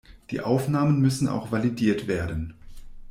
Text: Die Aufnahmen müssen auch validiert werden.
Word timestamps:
Die 0.31 0.41
Aufnahmen 0.41 0.99
müssen 0.99 1.27
auch 1.27 1.51
validiert 1.51 2.07
werden. 2.07 2.55